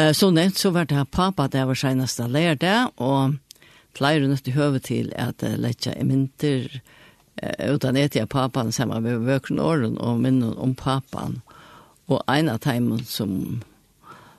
Eh, 0.00 0.12
så 0.12 0.30
nett 0.30 0.56
så 0.56 0.70
var 0.70 0.84
det 0.84 1.06
pappa 1.10 1.48
det 1.48 1.64
var 1.64 1.74
seneste 1.74 2.24
lærte, 2.28 2.88
og 2.96 3.36
pleier 3.98 4.22
hun 4.24 4.36
til 4.36 4.54
høve 4.54 4.78
til 4.80 5.10
at 5.18 5.42
uh, 5.42 5.56
letja 5.58 5.92
i 5.98 6.04
mynter 6.06 6.68
uh, 7.42 7.74
utan 7.74 7.98
etter 7.98 8.28
pappan 8.30 8.70
sammen 8.72 9.02
med 9.02 9.26
vøkren 9.26 9.58
åren 9.60 9.98
og 9.98 10.20
minnen 10.22 10.54
om 10.56 10.74
pappan 10.74 11.40
Og 12.06 12.22
en 12.30 12.48
av 12.48 12.62
teimen 12.62 13.02
som, 13.04 13.60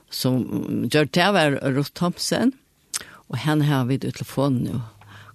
som 0.10 0.88
gjør 0.92 1.12
det 1.14 1.28
var 1.36 1.60
Ruth 1.76 1.92
Thompson, 1.96 2.54
og 3.30 3.38
henne 3.38 3.64
har 3.64 3.86
vi 3.86 3.98
til 3.98 4.12
telefonen 4.12 4.64
nå. 4.66 4.80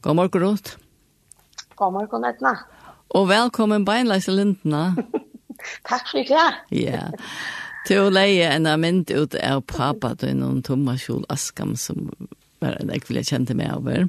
God 0.03 0.17
morgen, 0.17 0.43
Ruth. 0.43 0.77
God 1.77 1.93
morgen, 1.93 2.25
Edna. 2.25 2.57
Og 3.09 3.29
velkommen 3.29 3.85
beinleis 3.85 4.29
Lindna. 4.29 4.97
Tack 4.97 5.87
Takk 5.91 6.11
for 6.11 6.19
det. 6.29 6.49
Ja. 6.73 7.09
Yeah. 7.09 7.66
Til 7.87 8.03
å 8.03 8.11
leie 8.11 8.49
en 8.51 8.67
av 8.67 8.81
mynd 8.83 9.11
ut 9.15 9.37
av 9.39 9.61
pappa 9.71 10.15
til 10.19 10.35
noen 10.41 10.63
Thomas 10.67 11.05
kjol 11.07 11.23
askam 11.31 11.77
som 11.79 12.09
var 12.63 12.79
en 12.81 12.91
jeg 12.91 13.05
ville 13.07 13.23
kjente 13.27 13.55
meg 13.55 13.71
over. 13.77 14.09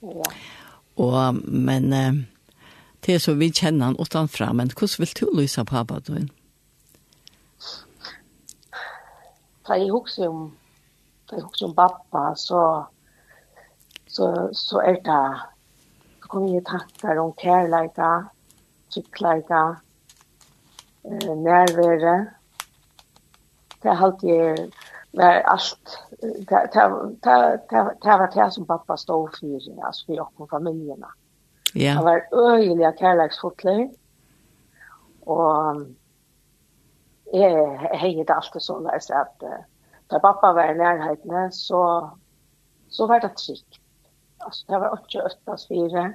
Ja. 0.00 0.30
Og, 0.96 1.40
men 1.44 1.92
eh, 1.92 2.22
til 3.04 3.20
så 3.20 3.34
vi 3.36 3.50
kjenner 3.52 3.90
han 3.90 3.98
utenfra, 4.00 4.52
men 4.56 4.72
hvordan 4.72 5.02
vil 5.02 5.12
du 5.20 5.26
lyse 5.40 5.64
pappa 5.64 6.00
til 6.06 6.30
Da 9.66 9.76
jeg 9.76 9.90
husker 9.90 10.30
om, 10.30 10.46
da 11.28 11.36
jeg 11.36 11.44
husker 11.44 11.66
om 11.66 11.74
pappa, 11.74 12.24
så, 12.38 12.62
så, 14.06 14.30
så 14.54 14.80
er 14.86 15.00
det 15.04 15.22
så 16.22 16.30
kommer 16.30 16.54
jeg 16.54 16.64
tanker 16.66 17.18
om 17.22 17.32
kærleika, 17.38 18.10
tryggleika, 18.94 19.62
eh, 21.04 21.34
nærvære, 21.44 22.14
det 23.86 23.94
halt 23.94 24.22
jag 24.22 24.70
var 25.12 25.34
allt 25.34 25.98
det 26.20 26.68
det 26.72 27.54
det 28.02 28.18
var 28.18 28.34
det 28.34 28.50
som 28.50 28.66
pappa 28.66 28.96
stod 28.96 29.36
för 29.36 29.84
alltså 29.84 30.06
för 30.06 30.42
och 30.42 30.50
familjerna. 30.50 31.08
Ja. 31.74 31.92
Han 31.92 32.04
var 32.04 32.28
öjliga 32.32 32.92
kärleksfotler. 32.92 33.90
Och 35.20 35.76
eh 37.32 37.74
hej 37.74 38.24
det 38.24 38.34
alltid 38.34 38.62
så 38.62 38.80
där 38.80 38.98
så 39.00 39.14
att 39.14 39.40
där 40.06 40.18
pappa 40.18 40.52
var 40.52 40.70
i 40.70 40.74
närheten 40.74 41.52
så 41.52 42.10
så 42.88 43.06
var 43.06 43.20
det 43.20 43.28
tryggt. 43.28 43.80
Alltså 44.38 44.66
det 44.72 44.78
var 44.78 44.90
också 44.90 45.18
östas 45.18 45.68
fyra. 45.68 46.12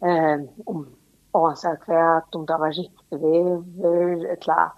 Ehm 0.00 0.48
om 0.66 0.96
och 1.32 1.46
han 1.46 1.56
sa 1.56 1.76
kvärt 1.76 2.34
om 2.34 2.46
det 2.46 2.56
var 2.56 2.72
riktigt 2.72 3.22
vever 3.22 4.32
ett 4.32 4.46
la 4.46 4.72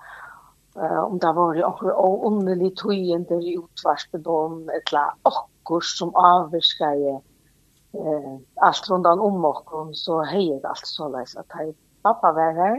uh, 0.76 1.02
om 1.04 1.18
det 1.22 1.32
var 1.36 1.60
akkurat 1.68 2.00
og 2.00 2.26
underlig 2.30 2.72
tøyende 2.80 3.38
i 3.42 3.56
utvarspedom, 3.60 4.64
etla 4.74 5.06
akkur 5.30 5.84
som 5.86 6.12
avvirskar 6.18 7.00
eh, 7.14 8.34
alt 8.66 8.90
rundt 8.90 9.06
om 9.06 9.44
oss, 9.48 10.04
så 10.04 10.20
heier 10.28 10.60
det 10.60 10.70
alt 10.70 10.86
så 10.88 11.08
leis 11.12 11.36
at 11.40 11.58
hei, 11.58 11.70
pappa 12.04 12.32
var 12.36 12.54
her, 12.58 12.78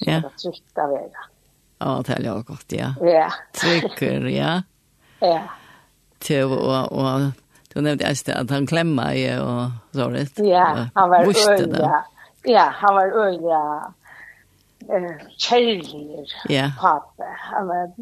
ja. 0.00 0.18
og 0.18 0.28
det 0.28 0.34
trygt 0.40 0.80
av 0.80 0.94
er. 0.96 1.30
Ja, 1.84 1.96
det 2.06 2.16
er 2.16 2.26
jo 2.28 2.38
godt, 2.46 2.72
ja. 2.72 2.92
Ja. 3.04 3.28
Trykker, 3.58 4.28
ja. 4.32 4.52
Ja. 5.20 5.42
Til 6.24 6.52
og, 6.54 6.92
og 6.92 7.32
Du 7.74 7.80
nevnte 7.82 8.06
just 8.06 8.28
at 8.30 8.50
han 8.54 8.68
klemmer 8.70 9.16
i 9.18 9.24
og 9.42 9.72
så 9.96 10.06
rett. 10.12 10.38
Ja, 10.46 10.86
han 10.94 11.10
var 11.10 11.26
øyelig. 11.26 11.80
Ja, 12.46 12.68
han 12.70 12.94
var 12.94 13.16
øyelig 13.18 13.50
eh 14.90 15.22
kjærligere 15.38 16.26
ja 16.50 16.70
pappa 16.80 17.30
Han 17.50 17.68
var 17.68 17.92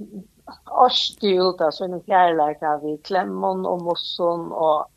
årstig 0.84 1.36
ut 1.38 1.60
av 1.60 1.70
sånne 1.70 2.00
kjærleika 2.06 2.78
vi 2.82 2.96
klemmen 3.06 3.66
og 3.68 3.84
mossen 3.86 4.50
og 4.50 4.88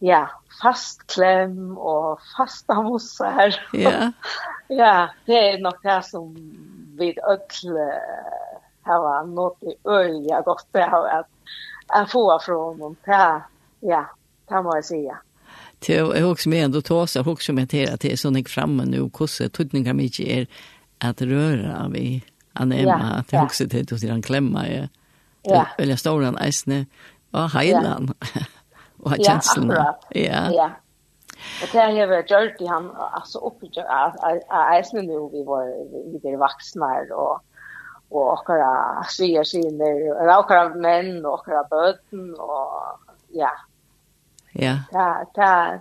ja, 0.00 0.26
fast 0.62 1.02
klem 1.12 1.76
og 1.76 2.22
fasta 2.36 2.78
mossa 2.82 3.30
her. 3.36 3.58
Ja. 3.76 4.10
ja, 4.80 4.94
det 5.26 5.40
er 5.40 5.60
nok 5.60 5.82
det 5.84 5.98
som 6.08 6.30
vi 6.98 7.10
ødle 7.20 7.88
har 8.84 9.26
nått 9.28 9.62
i 9.64 9.76
øye 9.88 10.42
godt 10.44 10.66
det 10.72 10.88
har 10.88 11.04
vært 11.04 11.30
jeg 11.94 12.08
får 12.10 12.38
fra 12.46 12.56
honom. 12.56 12.96
Ja, 13.06 13.28
ja 13.82 14.04
det 14.48 14.64
må 14.64 14.76
jeg 14.80 14.84
si, 14.84 15.04
ja. 15.04 15.20
Det 15.86 15.96
är 15.96 16.30
också 16.30 16.48
med 16.48 16.64
ändå 16.64 16.80
tåsa, 16.80 17.20
också 17.20 17.52
med 17.52 17.64
at 17.74 18.00
det 18.00 18.12
er 18.12 18.16
sånn 18.16 18.38
jeg 18.38 18.48
fremme 18.48 18.86
nå 18.88 19.08
hvordan 19.12 19.50
tøtninger 19.52 19.92
mye 19.92 20.24
er 20.24 20.46
at 20.98 21.22
röra 21.22 21.88
vi 21.88 22.24
anema, 22.52 22.82
ja, 22.82 22.94
at 22.94 23.18
att 23.18 23.32
jag 23.32 23.44
också 23.44 23.68
till 23.68 23.94
att 23.94 24.10
han 24.10 24.22
klämma 24.22 24.68
i 24.68 24.88
ja. 25.42 25.66
eller 25.78 25.96
stora 25.96 26.26
en 26.26 26.38
isne 26.48 26.86
och 27.30 27.50
heilan 27.50 28.14
och 29.02 29.10
har 29.10 29.16
känslan. 29.16 29.70
ja. 30.10 30.50
Ja. 30.52 30.70
Og 31.62 31.68
det 31.72 31.80
har 31.80 32.06
varit 32.06 32.30
gjort 32.30 32.60
i 32.60 32.66
han, 32.66 32.90
altså 32.96 33.38
uppe 33.38 33.66
av 33.90 34.78
isen 34.78 35.06
nu, 35.06 35.28
vi 35.32 35.42
var 35.44 35.66
vidare 36.12 36.38
vaksne 36.40 36.92
og 37.12 37.42
og 38.14 38.28
okkara 38.30 39.02
syr 39.10 39.42
syner, 39.48 39.96
eller 40.20 40.36
okkara 40.36 40.74
menn 40.78 41.24
og 41.24 41.40
okkara 41.40 41.64
bøten 41.70 42.28
og 42.38 43.00
ja. 43.34 43.50
Ja. 44.54 44.76
Ja, 44.92 45.08
ja, 45.36 45.78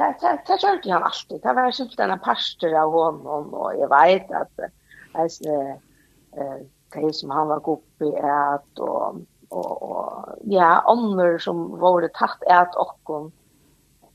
det 0.00 0.16
det 0.20 0.38
det 0.46 0.62
gjorde 0.62 0.92
han 0.92 1.02
alltid. 1.02 1.40
Det 1.42 1.52
var 1.52 1.70
simpelt 1.70 2.00
en 2.00 2.18
pastor 2.18 2.74
av 2.74 2.92
honom 2.92 3.54
och 3.54 3.72
jag 3.78 3.88
vet 4.02 4.30
att 4.30 4.58
alltså 5.12 5.44
eh 6.36 6.56
det 6.94 7.14
som 7.14 7.30
han 7.30 7.48
var 7.48 7.70
uppe 7.70 8.04
i 8.04 8.16
att 8.20 8.78
och 8.78 9.16
och 9.48 9.82
och 9.82 10.28
ja 10.44 10.82
andra 10.86 11.38
som 11.38 11.78
var 11.78 12.00
det 12.00 12.14
tatt 12.14 12.42
ät 12.42 12.74
och 12.74 13.32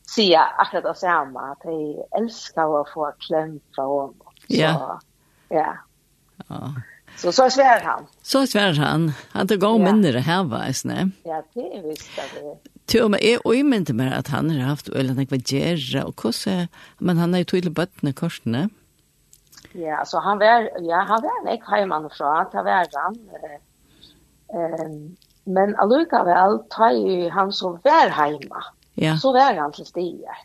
se 0.05 0.21
sia 0.21 0.41
akkurat 0.41 0.83
det 0.83 0.95
samma 0.95 1.41
att 1.41 1.61
de 1.61 2.03
älskar 2.11 2.81
att 2.81 2.89
få 2.89 3.11
kläm 3.19 3.59
från 3.75 3.85
honom. 3.85 4.15
Ja. 4.47 4.99
Ja. 5.49 5.77
Ja. 6.47 6.69
Så 7.15 7.31
så 7.31 7.49
svär 7.49 7.81
han. 7.81 8.05
Så 8.21 8.47
svär 8.47 8.73
han. 8.73 9.11
Han 9.31 9.47
tog 9.47 9.63
om 9.63 9.83
minner 9.83 10.13
det 10.13 10.19
här 10.19 10.43
var 10.43 10.71
snä. 10.71 11.09
Ja, 11.23 11.43
det 11.53 11.81
visste 11.83 12.21
det. 12.33 12.57
Tur 12.85 13.09
med 13.09 13.23
är 13.23 13.47
och 13.47 13.55
inte 13.55 13.93
mer 13.93 14.11
att 14.11 14.27
han 14.27 14.49
har 14.49 14.59
haft 14.59 14.89
eller 14.89 15.13
något 15.13 15.31
vad 15.31 15.51
gärra 15.51 16.05
och 16.05 16.15
kosse 16.15 16.67
men 16.97 17.17
han 17.17 17.33
har 17.33 17.37
ju 17.37 17.45
tydligt 17.45 17.73
böttne 17.73 18.13
korsne. 18.13 18.69
Ja, 19.73 20.05
så 20.05 20.19
han 20.19 20.37
var 20.37 20.69
ja, 20.81 21.05
han 21.07 21.21
var 21.21 21.41
en 21.41 21.53
ek 21.53 21.61
hemman 21.67 22.09
så 22.11 22.25
att 22.25 22.53
han 22.53 22.65
var 22.65 22.87
han. 22.93 23.29
Ehm 24.53 25.15
men 25.47 25.75
alluka 25.75 26.23
väl 26.23 26.59
tar 26.69 26.91
ju 26.91 27.29
han 27.29 27.51
som 27.51 27.79
var 27.83 28.09
hemma. 28.09 28.63
Ja. 28.93 29.17
Så 29.17 29.33
var 29.33 29.53
han 29.53 29.71
till 29.71 29.85
stia. 29.85 30.35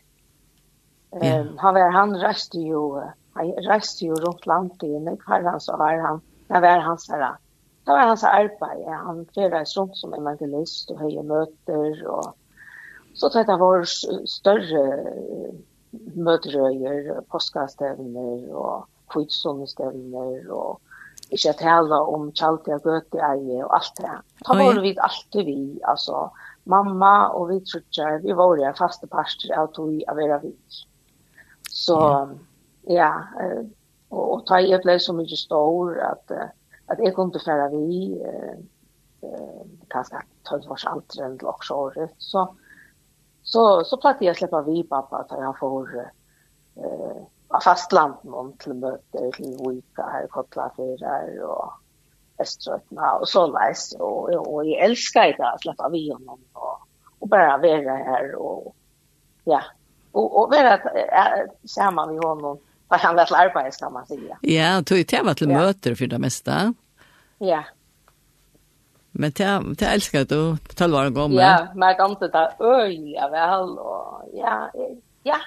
Ehm 1.21 1.57
han 1.57 1.73
var 1.73 1.91
han 1.91 2.15
reste 2.17 2.57
ju 2.57 3.01
han 3.33 3.51
reste 3.51 4.05
ju 4.05 4.15
runt 4.15 4.45
landet 4.45 4.83
i 4.83 4.99
när 4.99 5.17
han 5.51 5.59
så 5.59 5.77
var 5.77 5.97
han 5.97 6.21
Det 6.51 6.61
var 6.61 6.83
hans 6.83 7.07
her. 7.09 7.25
Det 7.87 7.95
var 7.95 8.07
hans 8.11 8.23
arbeid. 8.27 8.85
Han 9.05 9.25
flere 9.33 9.63
rundt 9.63 9.97
som 9.97 10.13
evangelist 10.13 10.91
og 10.91 10.99
høye 10.99 11.23
møter. 11.23 12.01
Og 12.11 12.33
så 13.15 13.31
tar 13.31 13.47
det 13.47 13.59
var 13.59 13.85
større 13.87 14.85
møterøyer, 16.15 17.21
påskastevner 17.31 18.51
og 18.55 18.87
kvitsundestevner 19.11 20.47
og 20.55 20.79
ikke 21.31 21.51
at 21.53 21.63
hele 21.63 21.97
om 22.11 22.29
Kjaltia 22.35 22.77
Gøteeie 22.83 23.63
og 23.63 23.75
alt 23.77 23.99
det. 23.99 24.15
Da 24.43 24.55
var 24.59 24.79
vi 24.83 24.95
alltid 24.99 25.47
vi, 25.47 25.59
altså 25.87 26.27
mamma 26.71 27.31
og 27.35 27.49
vi 27.51 27.59
trutjer, 27.67 28.19
vi 28.23 28.35
var 28.35 28.59
jo 28.59 28.71
faste 28.77 29.07
parster 29.11 29.53
av 29.57 29.71
tog 29.75 29.93
av 30.11 30.19
vera 30.19 30.39
vi. 30.43 30.51
Så 31.71 31.97
ja, 32.89 33.11
og 34.11 34.33
og 34.33 34.45
ta 34.47 34.59
i 34.59 34.77
blev 34.83 34.99
så 34.99 35.13
mycket 35.13 35.37
stor 35.37 35.99
att 35.99 36.31
att 36.85 36.99
jag 36.99 37.15
kunde 37.15 37.39
färra 37.39 37.69
vi 37.69 38.21
eh, 38.21 38.57
eh 39.21 39.65
kanske 39.89 40.15
12 40.43 40.71
års 40.71 40.85
äldre 40.85 41.25
än 41.25 41.39
året 41.71 42.11
så 42.17 42.55
så 43.43 43.83
så 43.83 43.97
plattade 43.97 44.25
jag 44.25 44.37
släppa 44.37 44.61
vi 44.61 44.83
pappa 44.83 45.17
att 45.17 45.31
jag 45.31 45.59
får 45.59 45.99
eh 46.75 47.23
av 47.47 47.59
fastlandet 47.59 48.25
om 48.25 48.53
till 48.57 48.73
möte 48.73 49.31
till 49.31 49.57
Vika 49.69 50.03
här 50.03 50.27
koppla 50.27 50.71
för 50.75 50.97
där 50.97 51.43
och 51.43 51.71
Östergötland 52.39 53.21
och 53.21 53.29
så 53.29 53.47
läs 53.47 53.93
och 53.93 54.29
och 54.29 54.65
jag 54.67 54.83
älskar 54.85 55.35
det 55.37 55.47
att 55.47 55.61
släppa 55.61 55.89
vi 55.89 56.11
honom 56.11 56.39
och 56.53 56.79
och 57.19 57.27
bara 57.27 57.57
vara 57.57 57.95
här 57.95 58.35
och 58.35 58.75
ja. 59.43 59.61
Och 60.11 60.41
och 60.41 60.49
vara 60.49 60.79
samman 61.67 62.15
med 62.15 62.23
honom 62.23 62.57
vad 62.91 62.99
han 62.99 63.15
var 63.15 63.25
till 63.25 63.35
arbete 63.35 63.71
ska 63.71 63.89
man 63.89 64.05
säga. 64.05 64.37
Ja, 64.41 64.83
tog 64.83 64.97
ju 64.97 65.03
tema 65.03 65.33
till 65.33 65.49
ja. 65.49 65.57
möter 65.57 65.95
för 65.95 66.07
det 66.07 66.19
mesta. 66.19 66.73
Ja. 67.37 67.63
Men 69.11 69.31
det, 69.31 69.61
det 69.77 69.85
älskar 69.85 70.25
du, 70.25 70.57
12 70.75 70.95
år 70.95 71.09
gammal. 71.09 71.33
Ja, 71.33 71.67
men 71.75 71.87
jag 71.89 71.97
kom 71.97 72.15
till 72.15 72.31
det 72.31 72.53
öliga 72.59 73.29
väl 73.29 73.69
och 73.69 74.29
ja, 74.33 74.71
ja, 75.23 75.37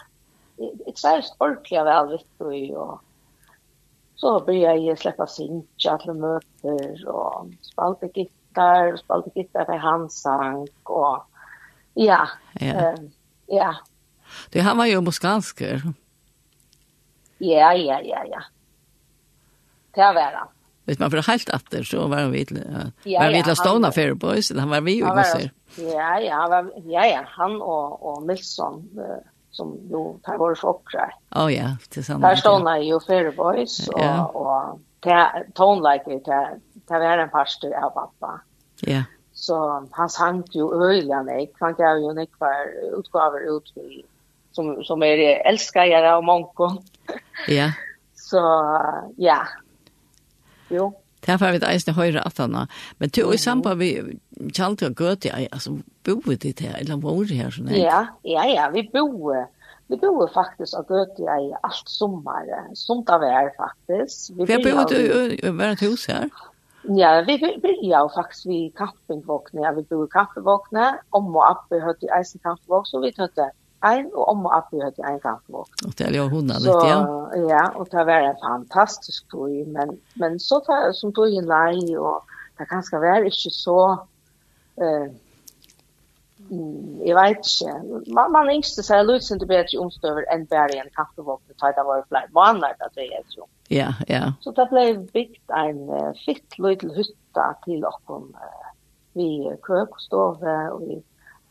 det 0.57 1.05
är 1.05 1.25
ordentliga 1.39 1.85
väl 1.85 2.09
vet 2.09 2.77
och 2.77 3.01
så 4.15 4.41
blir 4.41 4.63
jag 4.63 4.99
släppa 4.99 5.27
sin 5.27 5.67
till 5.77 6.13
möter 6.13 7.09
och 7.09 7.49
spalte 7.61 8.07
gitarr, 8.15 8.93
och 8.93 8.99
spalte 8.99 9.31
gitarr 9.35 9.65
till 9.65 9.81
hans 9.81 10.23
sang 10.23 10.69
och 10.83 11.25
ja, 11.95 12.29
ja. 12.53 12.67
Eh, 12.67 12.95
ja. 13.47 13.75
Det 14.51 14.61
han 14.61 14.79
var 14.79 14.87
ju 14.87 15.01
muskansker. 15.01 15.83
Ja, 17.53 17.75
ja, 17.75 18.01
ja, 18.01 18.25
ja. 18.31 18.43
Det 19.95 20.01
var 20.01 20.33
han. 20.33 20.49
Vet 20.85 20.99
man 20.99 21.11
för 21.11 21.31
helt 21.31 21.51
atter, 21.51 21.83
så 21.83 22.07
var 22.07 22.17
han 22.17 22.33
vid 22.33 22.65
ja, 23.03 23.21
var 23.21 23.31
vid 23.31 23.47
ja, 23.47 23.55
Stona 23.55 23.93
Fair 23.93 24.15
Boys, 24.15 24.53
han 24.59 24.71
var 24.71 24.81
vi 24.81 24.93
ju 24.93 25.05
måste. 25.05 25.51
Ja, 25.77 26.21
ja, 26.21 26.35
han 26.35 26.51
var 26.51 26.73
ja, 26.85 27.07
ja, 27.07 27.25
han 27.27 27.63
och 27.63 28.17
och 28.17 28.23
Milson 28.23 28.89
som 29.51 29.79
jo 29.91 30.21
tar 30.23 30.39
vår 30.39 30.55
chockra. 30.55 31.11
Ja, 31.29 31.45
oh, 31.45 31.55
ja, 31.55 31.77
tillsammans. 31.89 32.31
Där 32.31 32.37
Stona 32.37 32.79
ju 32.79 33.01
Fair 33.01 33.31
Boys 33.31 33.89
och 33.89 34.01
ja. 34.01 34.27
och 34.27 34.81
Tone 35.55 35.93
like 35.93 36.15
it, 36.15 36.25
det 36.89 36.99
var 36.99 37.19
en 37.19 37.31
pastor 37.31 37.75
av 37.75 37.91
pappa. 37.91 38.41
Ja. 38.81 39.03
Så 39.33 39.87
han 39.91 40.09
sank 40.09 40.55
ju 40.55 40.73
öliga 40.73 41.23
nek, 41.23 41.51
han 41.61 41.75
gav 41.75 41.99
jo 41.99 42.13
nek 42.13 42.31
var 42.39 42.67
utgaver 42.99 43.57
ut 43.57 43.73
vid 43.75 44.05
som 44.55 44.85
som 44.85 45.03
är 45.03 45.19
er 45.19 45.43
älskare 45.47 46.17
och 46.17 46.25
monko. 46.25 46.83
Ja. 47.49 47.73
Så 48.15 48.41
ja. 49.17 49.47
Jo. 50.71 50.93
Det 51.27 51.41
har 51.41 51.53
vi 51.53 51.59
det 51.59 51.69
eisne 51.69 51.95
høyre 51.97 52.23
at 52.27 52.39
han 52.39 52.57
Men 52.99 53.09
du, 53.09 53.33
i 53.33 53.37
samband 53.37 53.79
vi 53.81 54.19
kjalt 54.53 54.83
og 54.83 54.95
gøte, 54.95 55.33
altså, 55.33 55.79
boet 56.05 56.43
det 56.43 56.61
her, 56.61 56.77
eller 56.81 57.01
var 57.01 57.25
det 57.25 57.39
her 57.39 57.51
sånn? 57.51 57.71
Ja, 57.73 58.07
ja, 58.25 58.45
ja, 58.45 58.71
vi 58.71 58.89
bor 58.93 59.47
Vi 59.89 59.99
bor 60.01 60.31
faktisk 60.33 60.79
og 60.79 60.89
gøte 60.89 61.23
i 61.23 61.51
alt 61.63 61.89
sommer, 61.93 62.49
somt 62.75 63.11
av 63.13 63.23
er 63.23 63.51
faktisk. 63.57 64.33
Vi 64.37 64.47
boet 64.49 64.89
du 64.91 65.35
i 65.37 65.51
hvert 65.53 65.81
hus 65.85 66.07
her? 66.09 66.29
Ja, 66.85 67.23
vi 67.27 67.39
börjar 67.39 68.03
ju 68.03 68.09
faktiskt 68.15 68.47
vid 68.47 68.77
kampingvåkne, 68.77 69.61
ja, 69.61 69.73
vi 69.73 69.83
boet 69.83 70.11
kampingvåkne, 70.13 70.99
om 71.11 71.37
og 71.37 71.45
oppe 71.45 71.81
høyte 71.81 72.09
i 72.09 72.13
eisen 72.19 72.41
så 72.41 73.01
vi 73.01 73.13
tøtte 73.13 73.51
en, 73.89 74.07
og 74.15 74.29
om 74.33 74.47
og 74.49 74.57
Abbe 74.57 74.83
hadde 74.83 75.05
en 75.09 75.21
kampvogn. 75.23 75.73
Og 75.87 75.93
det 75.99 76.07
er 76.09 76.17
jo 76.17 76.29
hundene 76.33 76.61
litt, 76.65 76.87
ja. 76.89 77.01
Ja, 77.51 77.65
og 77.75 77.91
det 77.93 78.07
var 78.09 78.29
en 78.29 78.41
fantastisk 78.43 79.27
tog, 79.33 79.53
men, 79.77 79.99
men 80.21 80.39
så 80.43 80.61
tar 80.67 80.87
jeg 80.87 80.97
som 81.01 81.13
tog 81.17 81.35
en 81.35 81.51
lei, 81.51 81.77
og 81.99 82.25
det 82.59 82.69
kan 82.71 82.85
skal 82.87 83.03
være 83.03 83.31
ikke 83.31 83.53
så, 83.55 83.79
eh, 84.79 85.09
jeg 87.05 87.17
vet 87.17 87.41
ikke, 87.41 87.75
man, 88.15 88.33
man 88.35 88.53
yngste 88.53 88.85
seg 88.85 89.07
løsende 89.09 89.43
til 89.43 89.51
bedre 89.51 89.81
omstøver 89.81 90.29
enn 90.33 90.47
bare 90.51 90.81
en 90.83 90.93
kampvogn, 90.97 91.43
det 91.49 91.87
var 91.89 92.05
flere 92.09 92.31
måneder, 92.37 92.93
det 92.97 93.09
er 93.09 93.37
jo. 93.37 93.49
Ja, 93.73 93.95
ja. 94.09 94.35
Så 94.45 94.53
det 94.57 94.69
ble 94.69 94.85
bygd 95.15 95.55
en 95.57 95.81
uh, 95.89 96.13
fitt 96.27 96.59
løytel 96.61 96.93
hytta 96.99 97.47
til 97.65 97.87
åkken, 97.89 98.29
uh, 98.37 98.71
vi 99.17 99.29
køk 99.65 99.97
og 99.97 100.03
stove 100.03 100.57
og 100.75 100.83
vi 100.85 101.01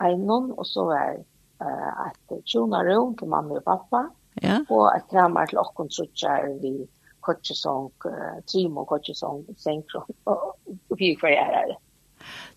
einon, 0.03 0.51
og 0.57 0.65
så 0.67 0.85
var 0.91 1.15
det 1.15 1.25
uh, 1.63 2.09
et 2.09 2.43
tjonarum 2.49 3.15
til 3.19 3.31
mamma 3.31 3.59
og 3.59 3.65
pappa, 3.67 4.03
ja. 4.43 4.59
og 4.69 4.89
et 4.91 5.07
kramar 5.11 5.49
til 5.51 5.61
okkon 5.61 5.91
trutjar 5.93 6.49
vi 6.61 6.75
kortsesong, 7.23 7.89
uh, 8.09 8.37
trimo 8.49 8.85
kortsesong, 8.89 9.45
senkron, 9.59 10.11
og 10.29 10.99
vi 10.99 11.13
kvar 11.19 11.35
er 11.37 11.57
her. 11.57 11.73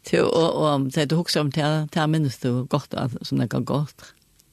Til, 0.07 0.27
og, 0.29 0.61
og 0.63 0.91
det 0.95 1.09
du 1.11 1.17
husker 1.19 1.43
om 1.43 1.51
til, 1.55 1.89
til 1.93 2.11
minnes 2.11 2.39
du 2.43 2.67
godt, 2.71 2.95
at, 2.95 3.15
som 3.27 3.43
det 3.43 3.51
kan 3.51 3.67
godt? 3.67 4.13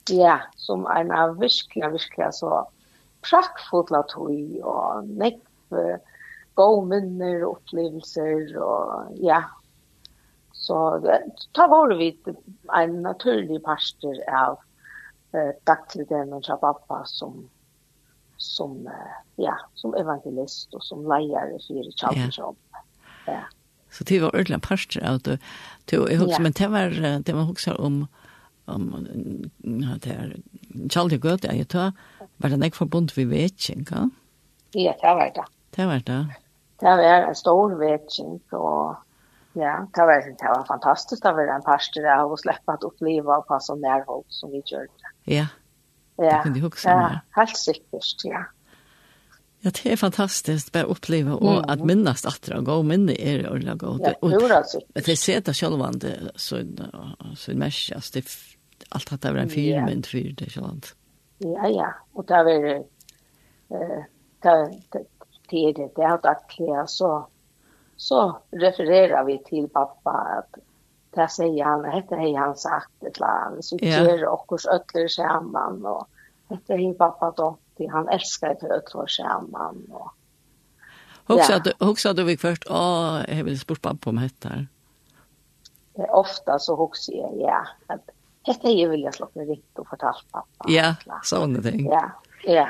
Ja, 0.09 0.39
som 0.59 0.87
en 0.91 1.13
av 1.15 1.37
virkelig, 1.39 1.91
virkelig 1.93 2.31
så 2.41 2.63
prakkfotla 3.23 4.01
tog, 4.11 4.33
og 4.67 5.07
nekv, 5.07 5.43
gode 6.59 6.87
minner, 6.89 7.45
opplevelser, 7.47 8.57
og 8.61 9.13
ja, 9.23 9.43
Så 10.63 10.77
ta 11.51 11.67
var 11.67 11.91
vi 11.99 12.13
en 12.71 13.01
naturlig 13.03 13.59
parster 13.65 14.21
av 14.31 14.61
eh, 15.35 15.51
dagtiden 15.67 16.31
og 16.35 16.47
pappa 16.61 17.03
som 17.09 17.49
som 18.37 18.89
ja, 19.39 19.53
som 19.79 19.93
evangelist 19.95 20.73
og 20.75 20.83
som 20.83 21.03
leier 21.07 21.53
for 21.63 21.91
Charleston. 21.99 22.57
Ja. 22.73 23.33
ja. 23.33 23.43
Så 23.93 24.03
det 24.09 24.19
var 24.23 24.33
ordentlig 24.33 24.61
parster 24.65 25.03
av 25.05 25.21
det. 25.23 25.37
Det 25.85 25.99
var 25.99 26.09
husker, 26.09 26.33
ja. 26.33 26.43
men 26.43 26.55
det 26.57 26.69
var, 26.71 26.95
det 27.23 27.35
var 27.35 27.51
også 27.51 27.75
om 27.79 28.05
om 28.65 29.07
ja, 29.63 29.97
det 30.03 30.11
er 30.11 30.35
Charlie 30.89 31.19
Gøte, 31.19 31.51
jeg 31.51 31.67
tar, 31.67 31.91
var 32.39 32.49
det 32.49 32.69
ikke 32.69 32.85
forbundet 32.85 33.17
vi 33.17 33.25
vet 33.27 33.69
ikke, 33.69 34.09
Ja, 34.73 34.93
det 35.01 35.15
var 35.19 35.31
det. 35.35 35.43
Det 35.75 35.87
var 35.87 36.05
det. 36.07 36.21
Det 36.79 36.93
var 36.99 37.27
en 37.27 37.35
stor 37.35 37.75
vetjink, 37.77 38.53
og 38.53 38.95
Ja, 39.53 39.87
det 39.93 40.01
var, 40.01 40.21
det 40.21 40.47
var 40.57 40.65
fantastisk. 40.65 41.23
Det 41.23 41.31
var 41.31 41.55
en 41.55 41.61
pastor 41.61 42.01
där 42.01 42.25
och 42.25 42.39
släppa 42.39 42.73
att 42.73 42.83
uppleva 42.83 43.41
på 43.41 43.59
sånn 43.61 43.81
nærhold 43.81 44.25
som 44.29 44.51
vi 44.51 44.63
gjør 44.65 44.87
det. 44.87 45.11
Ja, 45.35 45.45
ja. 46.17 46.23
det 46.23 46.39
kunde 46.43 46.59
jag 46.59 46.67
också. 46.67 46.89
Ja, 46.89 47.19
helt 47.37 47.57
sikkert, 47.57 48.23
ja. 48.23 48.45
Ja, 49.63 49.69
det 49.69 49.85
er 49.85 49.95
fantastisk 49.95 50.71
bare 50.73 50.89
oppleve 50.91 51.35
og 51.35 51.57
mm. 51.57 51.69
att 51.69 51.85
minnas 51.85 52.25
att 52.25 52.41
det 52.41 52.65
god 52.65 52.85
minne 52.85 53.13
er 53.13 53.37
det 53.37 53.49
ordentligt 53.49 53.79
gott. 53.79 54.01
Ja, 54.01 54.13
och, 54.21 54.29
det 54.29 54.35
är 54.35 54.63
det. 54.93 55.05
Det 55.05 55.15
ser 55.15 55.41
det 55.41 55.53
själva 55.53 55.87
inte 55.87 56.31
så, 56.35 56.61
så 57.35 57.51
märkas. 57.51 58.11
Det, 58.11 58.25
allt 58.89 59.13
att 59.13 59.21
det 59.21 59.27
är 59.27 59.35
en 59.35 59.49
fyr, 59.49 59.69
yeah. 59.69 59.85
men 59.85 60.03
fyr, 60.03 60.35
det 60.37 60.45
är 60.45 60.49
sånt. 60.49 60.95
Ja, 61.37 61.67
ja. 61.67 61.93
og 62.13 62.25
det 62.25 62.33
är 62.33 62.43
väl... 62.43 62.83
Eh, 63.69 64.03
det, 64.41 64.49
det, 64.51 64.79
det, 64.91 65.05
det, 65.49 65.73
det, 65.73 65.93
det, 65.93 66.17
det, 66.17 66.17
det, 66.17 66.33
det, 66.33 66.47
det, 66.57 66.85
det, 66.99 67.32
så 67.95 68.37
refererar 68.51 69.23
vi 69.23 69.43
till 69.43 69.69
pappa 69.69 70.11
att 70.11 70.59
det 71.09 71.27
säger 71.29 71.65
han, 71.65 71.85
heter 71.85 72.15
hej 72.15 72.33
han 72.33 72.55
sagt 72.55 73.03
ett 73.03 73.19
land, 73.19 73.65
så 73.65 73.77
Ja. 73.81 73.99
gjør 73.99 74.53
oss 74.53 74.65
öller 74.65 75.07
samman 75.07 75.85
och 75.85 76.07
hette 76.49 76.73
hej 76.73 76.93
pappa 76.93 77.33
då, 77.37 77.57
till 77.77 77.89
han 77.89 78.09
älskar 78.09 78.55
till 78.55 78.67
öller 78.67 79.07
samman 79.07 79.83
och 79.91 80.11
Huxa 81.25 81.59
du 81.59 81.71
huxa 81.79 82.13
du 82.13 82.23
vi 82.23 82.37
först 82.37 82.63
åh 82.69 83.21
jag 83.27 83.43
vill 83.43 83.59
spurt 83.59 83.81
pappa 83.81 84.09
om 84.09 84.17
heter. 84.17 84.49
här. 84.49 84.67
Det 85.95 86.01
är 86.01 86.15
ofta 86.15 86.59
så 86.59 86.75
huxa 86.75 87.11
jag 87.11 87.31
ja 87.37 87.67
att 87.87 88.09
hette 88.43 88.69
jag 88.69 88.89
vill 88.89 89.01
jag 89.03 89.13
slått 89.13 89.35
med 89.35 89.47
rikt 89.47 89.79
och 89.79 89.87
fortalt 89.87 90.25
pappa. 90.31 90.65
Ja, 90.67 90.95
såna 91.23 91.61
ting. 91.61 91.85
Ja. 91.85 92.11
Ja. 92.43 92.69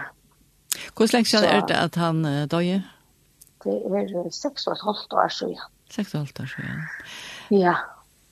Hur 0.98 1.14
länge 1.14 1.26
sedan 1.26 1.44
är 1.44 1.68
det 1.68 1.80
att 1.80 1.96
han 1.96 2.48
dog? 2.48 2.82
det 3.64 3.76
er 4.26 4.30
seks 4.32 4.68
og 4.68 4.74
et 4.74 4.84
halvt 4.84 5.14
år 5.14 5.32
siden. 5.40 5.60
6 5.92 6.14
og 6.14 6.22
et 6.22 6.26
halvt 6.26 6.40
år 6.40 6.52
siden. 6.56 6.86
Ja. 7.52 7.76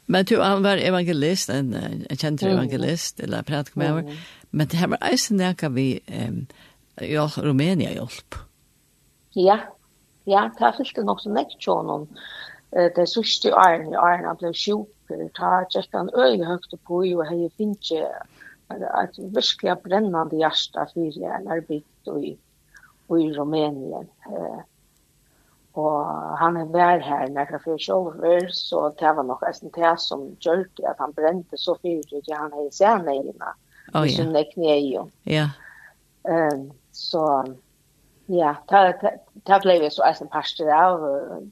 Men 0.08 0.26
du 0.26 0.38
var 0.38 0.78
evangelist, 0.82 1.50
en, 1.50 1.74
en 1.74 2.18
kjent 2.18 2.44
evangelist, 2.44 3.20
mm. 3.20 3.24
eller 3.24 3.42
prædik 3.42 3.78
med 3.78 4.02
mm. 4.04 4.10
Men 4.52 4.68
det 4.68 4.80
her 4.80 4.88
var 4.88 5.00
eisen 5.12 5.38
nekka 5.38 5.70
vi 5.72 6.02
um, 6.28 6.48
Rumænia 7.02 7.94
hjelp. 7.94 8.36
Ja, 9.36 9.60
ja, 10.28 10.50
det 10.58 10.60
har 10.60 10.76
fyllt 10.78 11.06
nok 11.06 11.22
som 11.24 11.34
nekk 11.34 11.56
tjånum. 11.60 12.10
Det 12.72 13.08
sørste 13.10 13.54
åren 13.56 13.94
i 13.94 13.96
åren 14.00 14.28
han 14.28 14.40
ble 14.40 14.52
sjuk, 14.56 14.92
ta 15.36 15.64
tjekk 15.72 15.96
han 15.96 16.12
øyne 16.16 16.48
høyt 16.48 16.76
på 16.88 17.02
i, 17.08 17.16
og 17.16 17.28
hei 17.28 17.48
finnes 17.58 17.92
et 18.72 19.18
virkelig 19.20 19.78
brennende 19.84 20.38
hjerte 20.40 20.86
for 20.94 21.08
jeg 21.08 21.28
er 21.28 21.50
arbeid 21.52 22.12
i, 22.20 22.36
i 23.12 23.32
Rumænien. 23.38 24.08
Eh, 24.28 24.60
Og 25.80 26.38
han 26.40 26.58
er 26.60 26.68
vær 26.68 27.00
her 27.00 27.30
når 27.30 27.36
nekra 27.38 27.60
fyrir 27.64 27.80
sjåver, 27.80 28.50
så 28.52 28.90
det 29.00 29.12
var 29.16 29.24
nok 29.24 29.44
eisen 29.48 29.72
det 29.72 29.94
som 30.04 30.26
gjør 30.44 30.66
det, 30.76 30.86
at 30.90 31.00
han 31.00 31.14
brente 31.16 31.60
så 31.60 31.78
fyrir, 31.80 32.04
ikke 32.12 32.36
han 32.36 32.52
hei 32.58 32.66
i 32.68 32.74
sen 32.76 33.08
eina, 33.08 33.54
oh, 33.94 34.04
ja. 34.04 34.16
som 34.18 34.34
det 34.36 34.50
kne 34.52 34.76
i 34.76 34.90
jo. 34.98 35.06
Ja. 35.32 35.48
Um, 36.28 36.66
så, 36.92 37.24
ja, 38.28 38.52
det 38.68 39.62
ble 39.64 39.78
vi 39.80 39.94
så 39.96 40.04
eisen 40.10 40.32
parster 40.34 40.74
av, 40.76 41.08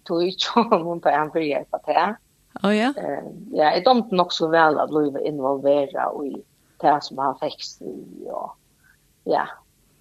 tog 0.09 0.27
ikke 0.27 0.65
om 0.67 0.83
hun 0.89 1.03
på 1.03 1.15
en 1.15 1.31
fyrir 1.31 1.53
hjelpa 1.53 1.79
til. 1.87 2.19
Oh, 2.59 2.75
ja? 2.75 2.91
Um, 2.99 3.31
ja, 3.55 3.71
jeg 3.71 3.85
domte 3.87 4.19
nok 4.19 4.35
så 4.35 4.51
vel 4.51 4.81
at 4.83 4.91
Louis 4.91 5.15
var 5.15 5.23
involvera 5.23 6.11
i 6.27 6.35
det 6.83 6.99
som 7.07 7.23
han 7.23 7.39
fikk 7.39 7.63
i, 7.87 7.95
og 8.27 8.51
ja, 9.31 9.47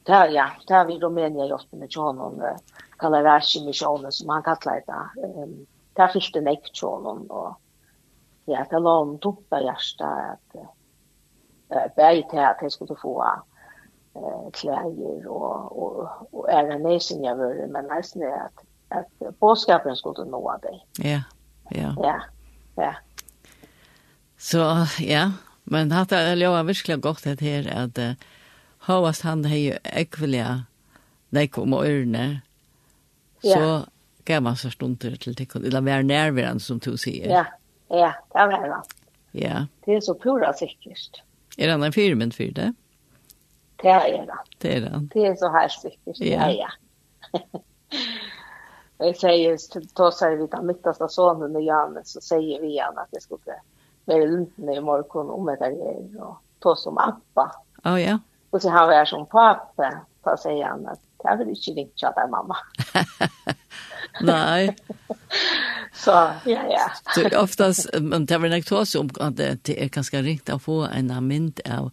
det 0.08 0.30
ja, 0.32 0.50
det 0.66 0.74
har 0.74 0.84
vi 0.84 0.98
Rumänien 0.98 1.46
gjort 1.46 1.72
med 1.72 1.88
John 1.90 2.18
och 2.18 2.24
honom, 2.24 2.58
Kalarashi 2.98 3.66
missionen 3.66 4.12
som 4.12 4.28
han 4.28 4.42
kallar 4.42 4.82
det. 4.86 5.26
Ehm 5.26 5.66
ta 5.98 6.02
har 6.02 6.12
fyrst 6.12 6.36
en 6.36 6.56
John 6.72 7.30
och 7.30 7.56
ja, 8.44 8.66
det 8.70 8.78
la 8.78 8.98
honom 8.98 9.18
tunta 9.18 9.62
hjärsta 9.62 10.04
att 10.04 10.54
eh 11.70 11.94
bäge 11.96 12.30
till 12.30 12.38
att 12.38 12.58
det 12.60 12.70
skulle 12.70 12.96
få 13.02 13.24
eh 14.14 14.50
kläder 14.52 15.26
och, 15.26 15.82
och, 15.82 16.08
och 16.30 16.50
är 16.50 16.64
ära 16.64 16.78
näsen 16.78 17.24
jag 17.24 17.36
vill 17.36 17.66
men 17.68 17.86
nästan 17.86 18.22
är 18.22 18.46
att, 18.46 18.58
att 18.88 19.38
påskapen 19.38 19.96
skulle 19.96 20.24
nå 20.24 20.56
dig. 20.62 20.86
Ja, 20.98 21.22
ja. 21.70 21.94
Ja, 22.02 22.20
ja. 22.74 22.94
Så 24.38 24.86
ja, 24.98 25.32
men 25.64 25.88
det 25.88 25.94
har 25.94 26.36
jag 26.36 26.64
verkligen 26.64 27.00
gott 27.00 27.24
det 27.24 27.40
här 27.40 27.84
att 27.84 27.98
hovast 28.88 29.24
han 29.28 29.44
hei 29.48 29.76
ekvelia 29.84 30.64
nek 31.36 31.58
om 31.60 31.76
ørene, 31.76 32.40
så 33.44 33.60
ja. 33.60 33.78
gav 34.24 34.42
man 34.42 34.56
så 34.56 34.70
stunder 34.72 35.16
til 35.20 35.36
det, 35.36 35.48
eller 35.60 35.84
vær 35.84 36.02
nærværende 36.02 36.64
som 36.64 36.80
du 36.80 36.96
sier. 36.96 37.28
Ja, 37.28 37.44
ja, 37.92 38.12
det 38.32 38.48
var 38.52 38.64
det. 38.64 38.82
Ja. 39.36 39.64
Det 39.84 39.98
er 39.98 40.04
så 40.04 40.14
pura 40.16 40.52
sikkert. 40.56 41.22
Er 41.58 41.70
han 41.70 41.82
en 41.84 41.92
firmen 41.92 42.32
for 42.32 42.54
det? 42.54 42.72
Det 43.82 43.90
er 43.90 44.24
det. 44.26 44.38
Det 44.62 44.76
er 44.76 44.80
det. 44.80 45.00
Det 45.14 45.26
er 45.26 45.34
så 45.38 45.50
her 45.54 45.68
sikkert, 45.68 46.20
ja, 46.20 46.48
ja. 46.48 46.70
Och 48.96 49.06
jag 49.06 49.16
säger, 49.20 49.58
då 49.96 50.10
säger 50.10 50.36
vi 50.36 50.46
den 50.46 50.66
mittaste 50.66 51.08
sonen 51.08 51.56
och 51.56 51.62
Janne, 51.62 52.00
så 52.04 52.20
sier 52.20 52.60
vi 52.60 52.66
igjen 52.66 52.98
at 52.98 53.08
jeg 53.12 53.22
skulle 53.22 53.60
være 54.04 54.26
lugn 54.26 54.72
i 54.72 54.80
morgen 54.80 55.30
om 55.30 55.46
det 55.46 55.58
jeg, 55.60 56.20
och 56.20 56.42
ta 56.58 56.74
som 56.76 56.98
appa. 56.98 57.50
Å, 57.84 57.92
oh, 57.92 58.00
ja. 58.02 58.18
Och 58.50 58.62
så 58.62 58.70
har 58.70 58.92
jag 58.92 59.08
som 59.08 59.26
pappa 59.26 60.06
på 60.22 60.36
sig 60.36 60.52
igen 60.52 60.86
att 60.86 61.00
jag 61.22 61.36
vill 61.36 61.48
inte 61.48 61.70
ringt 61.70 61.98
tjata 61.98 62.26
mamma. 62.26 62.56
Nej. 64.20 64.76
så, 65.92 66.10
ja, 66.10 66.32
ja. 66.44 66.90
så 67.14 67.40
oftast, 67.42 67.88
men 68.00 68.26
det 68.26 68.38
var 68.38 68.46
en 68.46 68.52
aktos 68.52 68.94
om 68.94 69.10
att 69.20 69.36
det 69.36 69.68
är 69.68 69.88
ganska 69.88 70.22
riktigt 70.22 70.54
att 70.54 70.62
få 70.62 70.82
en 70.82 71.26
mynd 71.26 71.60
av 71.70 71.90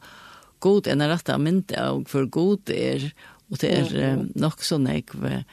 god, 0.59 0.87
en 0.87 1.07
rätta 1.07 1.37
mynd 1.37 1.71
av 1.71 2.03
för 2.07 2.25
god 2.25 2.69
er, 2.69 3.13
och 3.49 3.57
det 3.57 3.79
är 3.79 3.95
mm. 3.95 4.19
um, 4.19 4.31
nog 4.35 4.63
så 4.63 4.77
nekv, 4.77 5.43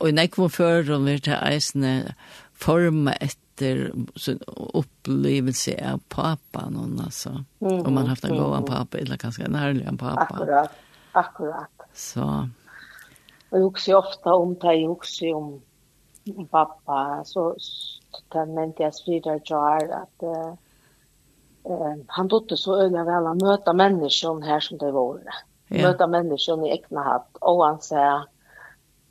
og 0.00 0.12
nekv 0.14 0.44
og 0.46 0.52
før, 0.54 0.92
og 0.94 1.06
vi 1.08 1.16
tar 1.26 1.42
eisne 1.48 2.14
forma 2.54 3.16
et 3.20 3.38
sin 4.16 4.38
upplevelse 4.74 5.92
av 5.92 6.00
pappa 6.08 6.68
noen, 6.70 7.00
alltså. 7.04 7.44
Mm, 7.60 7.86
Om 7.86 7.94
man 7.94 8.02
har 8.02 8.08
haft 8.08 8.24
en 8.24 8.30
mm, 8.30 8.42
god 8.42 8.66
pappa 8.66 8.98
eller 8.98 9.16
ganska 9.16 9.44
en 9.44 9.54
en 9.54 9.98
pappa. 9.98 10.34
Akkurat. 10.34 10.70
Akkurat. 11.12 11.70
Så 11.94 12.48
och 13.54 13.60
jag 13.60 13.66
också 13.66 13.94
ofta 13.94 14.34
om 14.34 14.56
jeg 14.62 14.86
husker 14.88 15.34
om 15.34 15.60
pappa 16.50 17.22
så 17.24 17.56
totalt 18.10 18.80
jag 18.80 18.94
svider 18.94 19.40
jar 19.44 19.88
att 19.88 20.22
uh, 20.22 20.54
eh 21.64 21.96
han 22.06 22.28
dotter 22.28 22.56
så 22.56 22.82
øyne 22.82 23.04
väl 23.04 23.26
att 23.26 23.42
möta 23.42 23.72
människor 23.72 24.40
här 24.40 24.60
som 24.60 24.78
det 24.78 24.90
var. 24.92 25.22
Ja. 25.68 25.82
Möta 25.82 26.06
människor 26.06 26.66
i 26.66 26.70
egna 26.70 27.02
hatt 27.02 27.36
och 27.40 27.66
han 27.66 27.80
sier, 27.80 28.24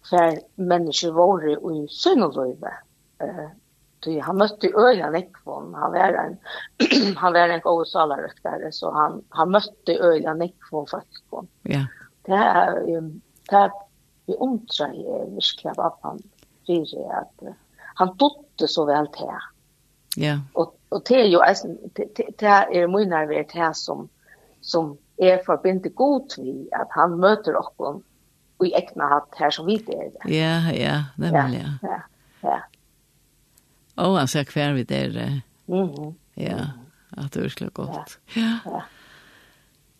for 0.09 0.39
människor 0.55 1.11
var 1.11 1.71
i 1.71 1.87
synnelöjve. 1.87 2.73
Eh 3.19 3.62
Ty 4.03 4.19
han 4.19 4.37
mötte 4.37 4.71
öja 4.75 5.09
Nickvon. 5.09 5.73
Han 5.73 5.91
var 5.91 5.99
en 5.99 6.37
han 7.15 7.33
var 7.33 7.49
en 7.49 7.61
god 7.61 7.87
salaröktare 7.87 8.71
så 8.71 8.91
han 8.91 9.23
han 9.29 9.51
mötte 9.51 9.97
öja 9.99 10.33
Nickvon 10.33 10.87
faktiskt. 10.87 11.23
Ja. 11.61 11.85
Det 12.21 12.31
är 12.31 12.71
det 13.49 13.55
är 13.55 13.71
vi 14.25 14.35
undrar 14.35 14.93
ju 14.93 15.35
verkligen 15.35 15.75
vad 15.77 15.93
han 16.01 16.19
säger 16.65 17.13
att 17.13 17.55
han 17.95 18.17
dotte 18.17 18.67
så 18.67 18.85
väl 18.85 19.07
till. 19.07 19.25
Ja. 20.15 20.39
Och 20.53 20.77
och 20.89 21.01
det 21.05 21.21
är 21.21 21.25
ju 21.25 21.37
det 22.37 22.45
är 22.45 22.87
mycket 22.87 23.09
nervigt 23.09 23.51
här 23.51 23.73
som 23.73 24.09
som 24.61 24.97
är 25.17 25.37
förbinde 25.37 25.89
god 25.89 26.33
vi 26.37 26.69
att 26.71 26.87
han 26.89 27.19
möter 27.19 27.55
och 28.57 28.65
i 28.65 28.73
egna 28.73 29.07
hatt 29.07 29.33
här 29.35 29.49
som 29.49 29.65
vi 29.65 29.77
det. 29.77 30.35
Ja, 30.35 30.71
ja, 30.71 31.03
nämligen. 31.17 31.79
Ja. 31.81 31.89
Ja. 31.89 32.01
ja. 32.41 32.63
Og 33.95 34.17
han 34.17 34.27
ser 34.27 34.49
hver 34.53 34.73
vi 34.73 34.83
der. 34.83 35.41
Mm. 35.67 35.89
-hmm. 35.89 36.13
Ja, 36.37 36.65
at 37.17 37.33
det 37.33 37.37
er 37.37 37.41
virkelig 37.41 37.73
godt. 37.73 38.19
Ja. 38.35 38.59
ja. 38.65 38.81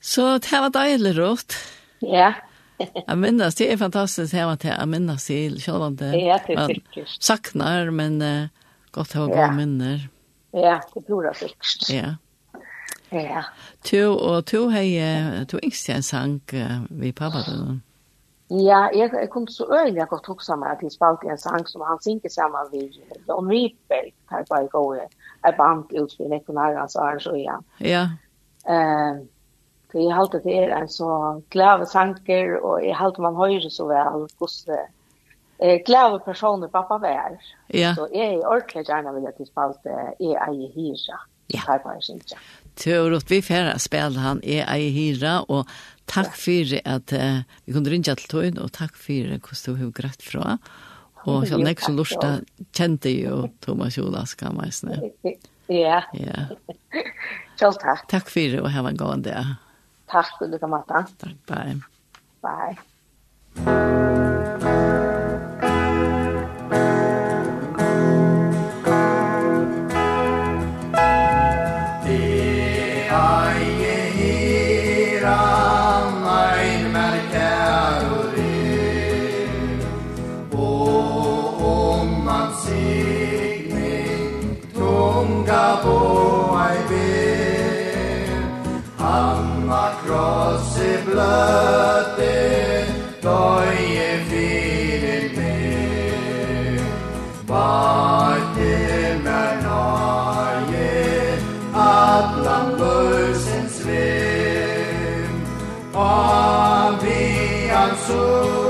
Så 0.01 0.37
det 0.37 0.51
var 0.51 0.69
deilig 0.69 1.17
rått. 1.17 1.55
Ja. 2.01 2.33
Jeg 3.07 3.17
minnes, 3.17 3.55
det 3.55 3.71
er 3.71 3.77
fantastisk 3.77 4.33
hjemme 4.33 4.55
til 4.57 4.71
jeg 4.73 4.87
minnes 4.89 5.25
det, 5.27 5.61
selv 5.61 5.83
om 5.85 5.97
det 5.97 6.09
ja, 6.17 6.39
det 6.47 6.57
er 6.57 6.65
sikkert. 6.67 7.17
saknar, 7.19 7.91
men 7.91 8.21
uh, 8.21 8.47
godt 8.91 9.15
å 9.15 9.19
ha 9.19 9.27
gode 9.29 9.45
ja. 9.45 9.51
minner. 9.51 10.09
Ja, 10.53 10.79
det 10.95 11.05
tror 11.07 11.23
jeg 11.29 11.35
sikkert. 11.35 11.89
Ja. 11.93 12.15
Ja. 13.13 13.43
Tu, 13.85 14.01
og 14.09 14.45
tu 14.49 14.69
hei, 14.73 14.97
tu 15.45 15.59
yngst 15.61 15.89
en 15.93 16.03
sang 16.03 16.41
uh, 16.53 16.81
vi 16.89 17.13
pappa 17.13 17.45
til 17.45 17.79
Ja, 18.53 18.87
jeg, 18.93 19.09
jeg 19.13 19.29
kunne 19.29 19.49
så 19.49 19.65
øyelig 19.71 20.07
godt 20.09 20.27
huske 20.27 20.55
meg 20.61 20.75
at 20.75 20.81
jeg 20.85 20.91
spalte 20.93 21.29
en 21.31 21.39
sang 21.41 21.63
som 21.67 21.81
han 21.87 22.01
synger 22.01 22.29
sammen 22.29 22.67
med 22.71 23.23
Don 23.27 23.49
Rydberg, 23.49 24.11
her 24.29 24.43
bare 24.49 24.67
går 24.67 24.93
jeg, 24.95 25.07
er 25.43 25.55
band 25.57 25.89
ut 26.01 26.13
for 26.17 26.29
Nekonarans 26.29 26.95
og 26.95 27.07
Arns 27.07 27.25
og 27.27 27.39
Jan. 27.39 27.65
Ja. 27.81 28.03
Um, 28.69 29.23
for 29.91 30.01
jeg 30.01 30.15
halte 30.15 30.41
det 30.43 30.57
er 30.57 30.75
en 30.77 30.89
så 30.89 31.41
glade 31.49 31.85
sanker, 31.89 32.59
og 32.61 32.85
jeg 32.85 32.97
halte 32.97 33.21
man 33.21 33.35
høyre 33.35 33.69
så 33.69 33.87
vel, 33.89 34.27
hvordan 34.37 34.85
eh, 35.59 35.81
glade 35.85 36.19
personer 36.19 36.67
pappa 36.67 36.97
vär. 36.97 37.39
Ja. 37.67 37.95
Så 37.95 38.07
är 38.07 38.33
er 38.33 38.47
ordentligt 38.47 38.89
gärna 38.89 39.11
vill 39.11 39.27
att 39.27 39.39
jeg 39.39 39.47
spalte, 39.47 39.89
jeg 40.19 40.31
er 40.33 40.53
i 40.53 40.71
hyra. 40.75 41.19
Ja. 41.47 41.59
Her 41.67 41.79
var 41.83 41.99
jeg 41.99 42.21
Tur 42.75 43.13
att 43.13 43.31
vi 43.31 43.41
færre 43.41 43.79
spela 43.79 44.19
han 44.19 44.39
är 44.43 44.75
i 44.75 44.89
hyra, 44.89 45.41
och 45.41 45.67
tack 46.05 46.35
för 46.35 46.87
att 46.87 47.13
uh, 47.13 47.39
vi 47.65 47.73
kunde 47.73 47.89
ringa 47.89 48.15
till 48.15 48.27
tøyen, 48.29 48.57
og 48.57 48.71
tack 48.71 48.95
för 48.95 49.13
hvordan 49.13 49.65
du 49.65 49.83
har 49.83 49.91
greit 49.91 50.21
fra. 50.21 50.57
Och 51.25 51.47
så 51.47 51.57
nästa 51.57 51.91
lusta 51.91 52.39
kände 52.71 53.09
ju 53.09 53.47
Thomas 53.59 53.97
Jonas 53.97 54.33
kan 54.33 54.55
man 54.55 54.71
säga. 54.71 55.01
Ja. 55.67 56.03
Ja. 56.13 56.45
Kjell 57.59 57.73
tack. 57.73 58.07
Tack 58.07 58.29
för 58.29 58.51
det, 58.51 58.61
och 58.61 58.71
ha 58.71 58.89
en 58.89 58.97
god 58.97 59.19
dag. 59.19 59.45
Tack 60.05 60.37
för 60.37 60.47
det, 60.47 60.59
Kamata. 60.59 61.05
Tack 61.17 61.35
bye. 61.47 61.81
Bye. 62.41 64.32
Avi 106.03 107.69
Ansur 107.83 108.62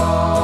Lord. 0.00 0.39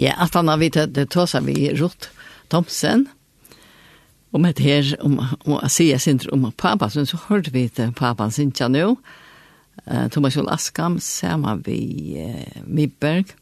Ja, 0.00 0.14
at 0.16 0.34
han 0.34 0.48
har 0.48 0.60
vidt 0.60 0.78
det 0.94 1.10
tog 1.12 1.28
seg 1.28 1.48
i 1.52 1.72
Rott 1.76 2.08
Thomsen, 2.50 3.04
om 4.32 4.46
et 4.46 4.62
her, 4.62 4.86
om, 5.04 5.18
om 5.44 5.56
å 5.58 5.68
si 5.68 5.90
jeg 5.90 6.00
synes 6.00 6.28
om 6.32 6.46
pappa, 6.56 6.88
så 6.88 7.04
hørte 7.26 7.52
vi 7.52 7.66
til 7.68 7.92
pappa 7.98 8.30
sin 8.32 8.52
tja 8.54 8.70
nå, 8.70 8.94
uh, 8.94 10.06
Thomas 10.14 10.38
Jol 10.38 10.48
Askam, 10.48 10.96
sammen 11.02 11.60
vi 11.66 11.80
uh, 12.22 12.62
Mibberg, 12.64 13.34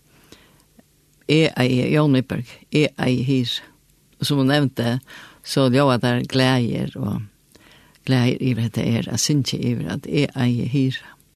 jeg 1.29 1.53
er 1.53 1.93
Jon 1.93 2.15
Mibberg, 2.17 2.49
jeg 2.73 2.91
er 2.97 3.23
her, 3.29 3.55
og 4.19 4.27
som 4.27 4.41
hun 4.41 4.51
nevnte, 4.51 4.97
så 5.45 5.69
det 5.71 5.85
var 5.85 6.01
der 6.03 6.25
gleder 6.27 6.91
og 6.99 7.21
gleder 8.09 8.43
i 8.43 8.55
det 8.57 8.83
er, 8.83 9.13
jeg 9.13 9.21
synes 9.21 9.55
ikke 9.55 9.77
i 9.85 9.93
at 9.93 10.09
jeg 10.09 10.33
er 10.35 10.73
her. 10.75 10.99